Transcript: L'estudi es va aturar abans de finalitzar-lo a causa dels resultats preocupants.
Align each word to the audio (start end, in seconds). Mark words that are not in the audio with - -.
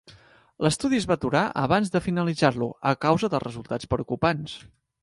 L'estudi 0.67 0.97
es 1.01 1.05
va 1.11 1.17
aturar 1.19 1.43
abans 1.65 1.93
de 1.97 2.03
finalitzar-lo 2.07 2.71
a 2.95 2.95
causa 3.07 3.31
dels 3.37 3.47
resultats 3.49 3.95
preocupants. 3.95 4.63